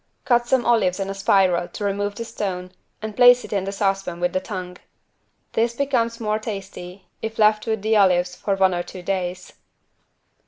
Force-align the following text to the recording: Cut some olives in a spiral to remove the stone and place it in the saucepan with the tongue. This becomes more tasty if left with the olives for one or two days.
Cut 0.25 0.47
some 0.47 0.65
olives 0.65 0.99
in 0.99 1.11
a 1.11 1.13
spiral 1.13 1.67
to 1.67 1.83
remove 1.83 2.15
the 2.15 2.25
stone 2.25 2.71
and 3.03 3.15
place 3.15 3.45
it 3.45 3.53
in 3.53 3.65
the 3.65 3.71
saucepan 3.71 4.19
with 4.19 4.33
the 4.33 4.39
tongue. 4.39 4.77
This 5.53 5.75
becomes 5.75 6.19
more 6.19 6.39
tasty 6.39 7.05
if 7.21 7.37
left 7.37 7.67
with 7.67 7.83
the 7.83 7.95
olives 7.95 8.35
for 8.35 8.55
one 8.55 8.73
or 8.73 8.81
two 8.81 9.03
days. 9.03 9.53